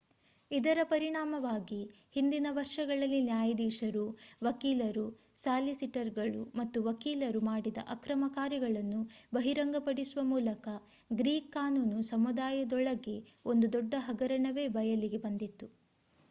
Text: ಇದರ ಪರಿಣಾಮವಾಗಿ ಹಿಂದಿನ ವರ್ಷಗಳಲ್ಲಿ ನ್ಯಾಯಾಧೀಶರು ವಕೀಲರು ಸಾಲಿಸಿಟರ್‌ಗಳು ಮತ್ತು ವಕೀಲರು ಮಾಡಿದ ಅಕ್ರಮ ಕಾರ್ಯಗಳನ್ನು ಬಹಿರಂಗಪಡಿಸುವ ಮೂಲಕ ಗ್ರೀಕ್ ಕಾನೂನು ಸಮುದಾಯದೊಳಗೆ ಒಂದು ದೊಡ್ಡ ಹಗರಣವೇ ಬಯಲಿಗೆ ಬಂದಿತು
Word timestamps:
ಇದರ 0.51 0.79
ಪರಿಣಾಮವಾಗಿ 0.89 1.79
ಹಿಂದಿನ 2.15 2.47
ವರ್ಷಗಳಲ್ಲಿ 2.51 3.19
ನ್ಯಾಯಾಧೀಶರು 3.23 4.05
ವಕೀಲರು 4.41 5.03
ಸಾಲಿಸಿಟರ್‌ಗಳು 5.37 6.41
ಮತ್ತು 6.55 6.81
ವಕೀಲರು 6.83 7.41
ಮಾಡಿದ 7.41 7.77
ಅಕ್ರಮ 7.87 8.31
ಕಾರ್ಯಗಳನ್ನು 8.35 9.01
ಬಹಿರಂಗಪಡಿಸುವ 9.33 10.23
ಮೂಲಕ 10.31 10.65
ಗ್ರೀಕ್ 11.11 11.53
ಕಾನೂನು 11.53 12.01
ಸಮುದಾಯದೊಳಗೆ 12.11 13.17
ಒಂದು 13.45 13.73
ದೊಡ್ಡ 13.73 13.93
ಹಗರಣವೇ 14.09 14.67
ಬಯಲಿಗೆ 14.77 15.21
ಬಂದಿತು 15.21 15.67